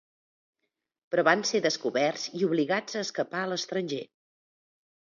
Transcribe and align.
Però 1.15 1.25
van 1.27 1.45
ser 1.51 1.61
descoberts 1.67 2.27
i 2.41 2.45
obligats 2.51 2.99
a 2.99 3.07
escapar 3.07 3.45
a 3.47 3.53
l'estranger. 3.55 4.03